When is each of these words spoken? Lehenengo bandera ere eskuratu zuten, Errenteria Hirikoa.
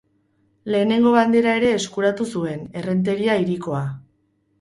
Lehenengo 0.75 1.11
bandera 1.15 1.53
ere 1.61 1.69
eskuratu 1.79 2.27
zuten, 2.37 2.63
Errenteria 2.81 3.37
Hirikoa. 3.43 3.83